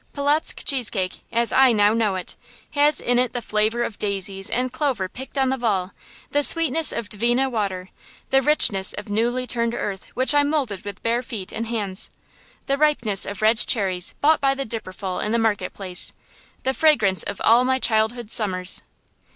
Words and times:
Polotzk 0.13 0.63
cheese 0.65 0.89
cake, 0.89 1.21
as 1.31 1.51
I 1.51 1.71
now 1.73 1.93
know 1.93 2.15
it, 2.15 2.35
has 2.71 2.99
in 2.99 3.19
it 3.19 3.33
the 3.33 3.39
flavor 3.43 3.83
of 3.83 3.99
daisies 3.99 4.49
and 4.49 4.73
clover 4.73 5.07
picked 5.07 5.37
on 5.37 5.49
the 5.49 5.57
Vall; 5.59 5.93
the 6.31 6.41
sweetness 6.41 6.91
of 6.91 7.07
Dvina 7.07 7.51
water; 7.51 7.89
the 8.31 8.41
richness 8.41 8.93
of 8.93 9.09
newly 9.09 9.45
turned 9.45 9.75
earth 9.75 10.07
which 10.15 10.33
I 10.33 10.41
moulded 10.41 10.85
with 10.85 11.03
bare 11.03 11.21
feet 11.21 11.51
and 11.51 11.67
hands; 11.67 12.09
the 12.65 12.79
ripeness 12.79 13.27
of 13.27 13.43
red 13.43 13.59
cherries 13.59 14.15
bought 14.21 14.41
by 14.41 14.55
the 14.55 14.65
dipperful 14.65 15.19
in 15.19 15.33
the 15.33 15.37
market 15.37 15.71
place; 15.71 16.13
the 16.63 16.73
fragrance 16.73 17.21
of 17.21 17.39
all 17.43 17.63
my 17.63 17.77
childhood's 17.77 18.33
summers. 18.33 18.81